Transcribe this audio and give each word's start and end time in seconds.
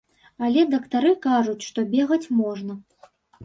Але 0.47 0.63
дактары 0.71 1.11
кажуць, 1.27 1.67
што 1.69 1.87
бегаць 1.95 2.25
можна. 2.43 2.73